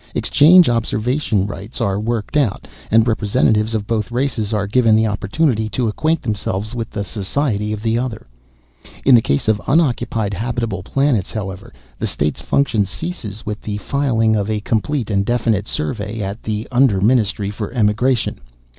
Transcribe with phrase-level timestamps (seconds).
[0.15, 5.69] Exchange observation rights are worked out, and representatives of both races are given the opportunity
[5.69, 8.25] to acquaint themselves with the society of the other.
[9.05, 14.35] "In the case of unoccupied, habitable planets, however, the state's function ceases with the filing
[14.35, 18.39] of a complete and definitive survey at the Under Ministry for Emigration.